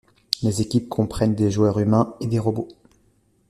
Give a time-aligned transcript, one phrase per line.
[0.41, 2.69] Les équipes comprennent des joueurs humains et des robots.